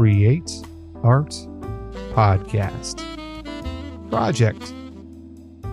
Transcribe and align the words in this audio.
Create 0.00 0.50
Art 1.02 1.34
Podcast. 2.14 3.04
Project 4.08 4.72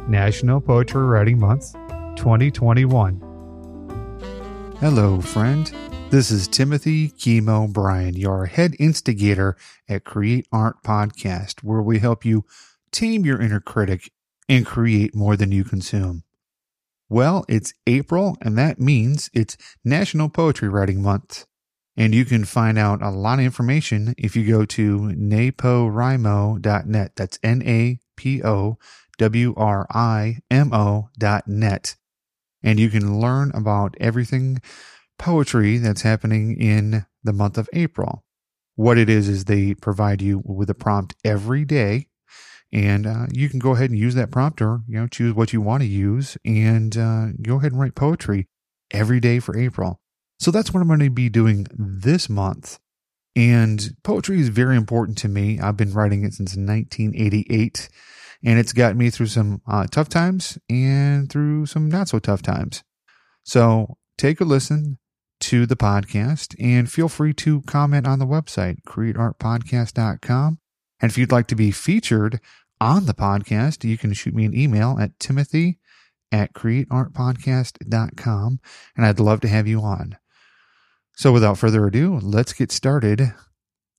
National 0.09 0.59
Poetry 0.59 1.03
Writing 1.03 1.39
Month 1.39 1.71
2021. 2.17 3.21
Hello, 4.81 5.21
friend. 5.21 5.73
This 6.09 6.29
is 6.29 6.49
Timothy 6.49 7.07
Chemo 7.11 7.71
Bryan, 7.71 8.17
your 8.17 8.47
head 8.47 8.75
instigator 8.79 9.55
at 9.87 10.03
Create 10.03 10.45
Art 10.51 10.83
Podcast, 10.83 11.63
where 11.63 11.81
we 11.81 11.99
help 11.99 12.25
you 12.25 12.43
tame 12.91 13.23
your 13.23 13.39
inner 13.39 13.61
critic 13.61 14.11
and 14.49 14.65
create 14.65 15.15
more 15.15 15.37
than 15.37 15.53
you 15.53 15.63
consume. 15.63 16.23
Well, 17.07 17.45
it's 17.47 17.73
April, 17.87 18.35
and 18.41 18.57
that 18.57 18.77
means 18.77 19.29
it's 19.33 19.55
National 19.85 20.27
Poetry 20.27 20.67
Writing 20.67 21.01
Month. 21.01 21.45
And 21.97 22.13
you 22.13 22.25
can 22.25 22.45
find 22.45 22.77
out 22.77 23.01
a 23.01 23.09
lot 23.09 23.39
of 23.39 23.45
information 23.45 24.13
if 24.17 24.35
you 24.35 24.47
go 24.47 24.65
to 24.65 24.99
napowrimo.net. 24.99 27.15
That's 27.15 27.39
N 27.41 27.63
A 27.65 27.97
P 28.15 28.43
O 28.43 28.77
W 29.17 29.55
R 29.57 29.87
I 29.89 30.37
M 30.51 30.71
O 30.73 31.09
dot 31.17 31.47
net. 31.47 31.95
And 32.61 32.79
you 32.79 32.89
can 32.89 33.19
learn 33.19 33.51
about 33.55 33.95
everything 33.99 34.61
poetry 35.17 35.77
that's 35.77 36.03
happening 36.03 36.61
in 36.61 37.07
the 37.23 37.33
month 37.33 37.57
of 37.57 37.67
April. 37.73 38.23
What 38.75 38.99
it 38.99 39.09
is, 39.09 39.27
is 39.27 39.45
they 39.45 39.73
provide 39.73 40.21
you 40.21 40.43
with 40.45 40.69
a 40.69 40.75
prompt 40.75 41.15
every 41.25 41.65
day. 41.65 42.09
And 42.71 43.07
uh, 43.07 43.25
you 43.31 43.49
can 43.49 43.59
go 43.59 43.71
ahead 43.71 43.89
and 43.89 43.97
use 43.97 44.13
that 44.15 44.29
prompt 44.29 44.61
or, 44.61 44.81
you 44.87 44.99
know, 44.99 45.07
choose 45.07 45.33
what 45.33 45.53
you 45.53 45.61
want 45.61 45.81
to 45.81 45.87
use 45.87 46.37
and 46.45 46.95
uh, 46.95 47.29
go 47.41 47.57
ahead 47.57 47.71
and 47.71 47.81
write 47.81 47.95
poetry 47.95 48.47
every 48.91 49.19
day 49.19 49.39
for 49.39 49.57
April. 49.57 49.99
So 50.39 50.51
that's 50.51 50.73
what 50.73 50.81
I'm 50.81 50.87
going 50.87 50.99
to 50.99 51.09
be 51.09 51.29
doing 51.29 51.67
this 51.71 52.29
month. 52.29 52.79
And 53.35 53.95
poetry 54.03 54.39
is 54.39 54.49
very 54.49 54.75
important 54.75 55.17
to 55.19 55.27
me. 55.27 55.59
I've 55.59 55.77
been 55.77 55.93
writing 55.93 56.23
it 56.23 56.33
since 56.33 56.55
1988, 56.55 57.89
and 58.43 58.59
it's 58.59 58.73
got 58.73 58.95
me 58.95 59.09
through 59.09 59.27
some 59.27 59.61
uh, 59.67 59.85
tough 59.85 60.09
times 60.09 60.57
and 60.69 61.29
through 61.29 61.67
some 61.67 61.89
not 61.89 62.09
so 62.09 62.19
tough 62.19 62.41
times. 62.41 62.83
So 63.43 63.97
take 64.17 64.41
a 64.41 64.43
listen 64.43 64.97
to 65.39 65.67
the 65.67 65.75
podcast 65.75 66.55
and 66.59 66.91
feel 66.91 67.09
free 67.09 67.33
to 67.33 67.61
comment 67.63 68.07
on 68.07 68.19
the 68.19 68.25
website, 68.25 68.77
createartpodcast.com. 68.87 70.59
And 70.99 71.11
if 71.11 71.17
you'd 71.17 71.31
like 71.31 71.47
to 71.47 71.55
be 71.55 71.71
featured 71.71 72.39
on 72.81 73.05
the 73.05 73.13
podcast, 73.13 73.83
you 73.83 73.99
can 73.99 74.13
shoot 74.13 74.33
me 74.33 74.45
an 74.45 74.57
email 74.57 74.97
at 74.99 75.19
timothy 75.19 75.77
at 76.31 76.53
createartpodcast.com, 76.53 78.59
and 78.95 79.05
I'd 79.05 79.19
love 79.19 79.41
to 79.41 79.47
have 79.47 79.67
you 79.67 79.81
on. 79.81 80.17
So 81.17 81.31
without 81.31 81.57
further 81.57 81.87
ado, 81.87 82.19
let's 82.21 82.53
get 82.53 82.71
started 82.71 83.33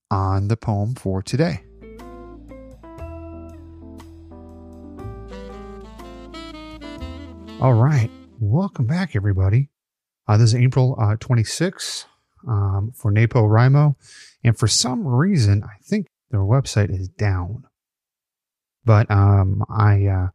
on 0.09 0.47
the 0.47 0.57
poem 0.57 0.95
for 0.95 1.21
today. 1.21 1.65
All 7.61 7.75
right. 7.75 8.09
Welcome 8.39 8.87
back, 8.87 9.17
everybody. 9.17 9.69
Uh, 10.29 10.37
this 10.37 10.51
is 10.51 10.55
April 10.55 10.97
uh, 10.97 11.17
26 11.19 12.07
um, 12.47 12.93
for 12.95 13.11
Napo 13.11 13.49
NaPoWriMo. 13.49 13.97
And 14.45 14.57
for 14.57 14.69
some 14.69 15.05
reason, 15.05 15.65
I 15.65 15.83
think 15.83 16.07
their 16.31 16.43
website 16.43 16.97
is 16.97 17.09
down. 17.09 17.65
But 18.85 19.11
um, 19.11 19.65
I 19.69 20.07
uh, 20.07 20.29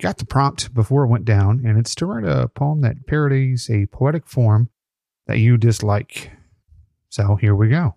got 0.00 0.18
the 0.18 0.26
prompt 0.26 0.74
before 0.74 1.04
it 1.04 1.08
went 1.08 1.24
down, 1.24 1.64
and 1.64 1.78
it's 1.78 1.94
to 1.94 2.06
write 2.06 2.24
a 2.24 2.48
poem 2.48 2.80
that 2.80 3.06
parodies 3.06 3.70
a 3.70 3.86
poetic 3.86 4.26
form 4.26 4.70
that 5.30 5.38
you 5.38 5.56
dislike. 5.56 6.32
So 7.08 7.36
here 7.36 7.54
we 7.54 7.68
go. 7.68 7.94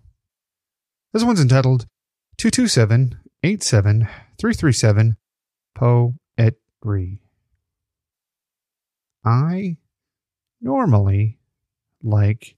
This 1.12 1.24
one's 1.24 1.40
entitled 1.40 1.86
227 2.36 3.18
87 3.42 4.08
337 4.38 5.16
Poetry. 5.74 7.18
I 9.24 9.78
normally 10.60 11.38
like 12.04 12.54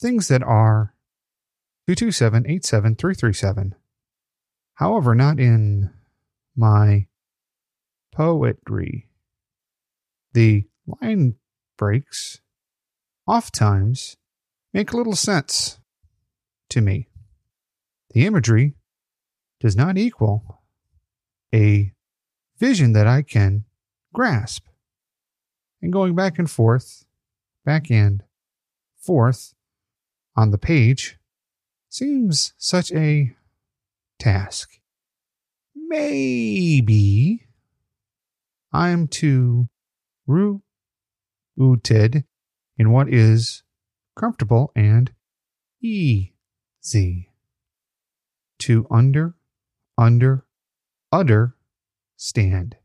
things 0.00 0.28
that 0.28 0.42
are 0.42 0.94
227 1.88 2.46
87 2.48 2.94
337. 2.94 3.74
However, 4.76 5.14
not 5.14 5.38
in 5.38 5.90
my 6.56 7.06
poetry. 8.14 9.08
The 10.32 10.64
line 11.02 11.34
breaks 11.76 12.40
oftentimes 13.28 14.16
make 14.72 14.94
little 14.94 15.14
sense 15.14 15.78
to 16.70 16.80
me. 16.80 17.08
The 18.10 18.24
imagery 18.24 18.74
does 19.60 19.76
not 19.76 19.98
equal 19.98 20.62
a 21.54 21.92
vision 22.58 22.94
that 22.94 23.06
I 23.06 23.22
can 23.22 23.64
grasp. 24.14 24.66
And 25.82 25.92
going 25.92 26.14
back 26.14 26.38
and 26.38 26.50
forth, 26.50 27.04
back 27.64 27.90
and 27.90 28.24
forth 28.96 29.54
on 30.34 30.50
the 30.50 30.58
page 30.58 31.18
seems 31.88 32.54
such 32.56 32.90
a 32.92 33.36
task. 34.18 34.80
Maybe 35.74 37.46
I'm 38.72 39.06
too 39.06 39.68
rooted 40.26 42.24
in 42.78 42.92
what 42.92 43.12
is 43.12 43.62
comfortable 44.16 44.72
and 44.74 45.12
easy. 45.82 47.30
To 48.60 48.86
under, 48.90 49.34
under, 49.96 50.44
utter, 51.12 51.54
stand. 52.16 52.76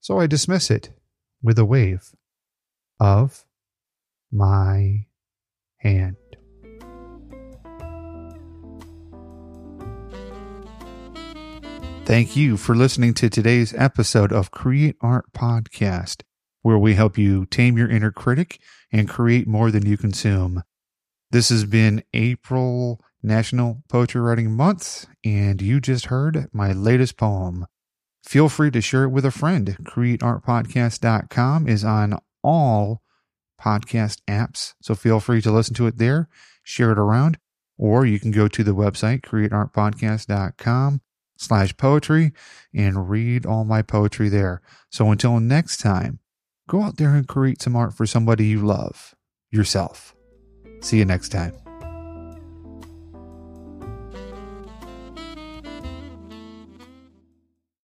So 0.00 0.18
I 0.18 0.26
dismiss 0.26 0.70
it 0.70 0.90
with 1.42 1.58
a 1.58 1.64
wave 1.64 2.14
of 2.98 3.44
my 4.32 5.06
hand. 5.78 6.16
Thank 12.04 12.34
you 12.34 12.56
for 12.56 12.74
listening 12.74 13.14
to 13.14 13.30
today's 13.30 13.72
episode 13.74 14.32
of 14.32 14.50
Create 14.50 14.96
Art 15.00 15.26
Podcast, 15.32 16.22
where 16.62 16.78
we 16.78 16.94
help 16.94 17.16
you 17.18 17.46
tame 17.46 17.76
your 17.76 17.88
inner 17.88 18.10
critic 18.10 18.60
and 18.92 19.08
create 19.08 19.46
more 19.46 19.70
than 19.70 19.86
you 19.86 19.96
consume. 19.96 20.62
This 21.30 21.48
has 21.48 21.64
been 21.64 22.02
April 22.12 23.00
National 23.22 23.82
Poetry 23.88 24.20
Writing 24.20 24.52
Month, 24.52 25.06
and 25.24 25.62
you 25.62 25.80
just 25.80 26.06
heard 26.06 26.48
my 26.52 26.72
latest 26.72 27.16
poem. 27.16 27.66
Feel 28.24 28.48
free 28.48 28.70
to 28.70 28.80
share 28.80 29.04
it 29.04 29.10
with 29.10 29.24
a 29.24 29.30
friend. 29.30 29.76
CreateArtPodcast.com 29.82 31.68
is 31.68 31.84
on 31.84 32.18
all 32.42 33.02
podcast 33.60 34.18
apps, 34.28 34.74
so 34.80 34.94
feel 34.94 35.20
free 35.20 35.40
to 35.42 35.52
listen 35.52 35.74
to 35.74 35.86
it 35.86 35.98
there, 35.98 36.28
share 36.62 36.92
it 36.92 36.98
around, 36.98 37.38
or 37.78 38.04
you 38.04 38.18
can 38.18 38.30
go 38.30 38.48
to 38.48 38.64
the 38.64 38.74
website, 38.74 39.20
CreateArtPodcast.com 39.22 41.00
slash 41.36 41.76
poetry, 41.76 42.32
and 42.74 43.08
read 43.08 43.46
all 43.46 43.64
my 43.64 43.82
poetry 43.82 44.28
there. 44.28 44.60
So 44.90 45.10
until 45.10 45.40
next 45.40 45.78
time, 45.78 46.18
Go 46.70 46.82
out 46.82 46.98
there 46.98 47.16
and 47.16 47.26
create 47.26 47.60
some 47.60 47.74
art 47.74 47.94
for 47.94 48.06
somebody 48.06 48.46
you 48.46 48.64
love, 48.64 49.16
yourself. 49.50 50.14
See 50.82 50.98
you 50.98 51.04
next 51.04 51.30
time. 51.30 51.52